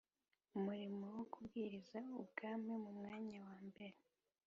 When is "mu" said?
2.83-2.91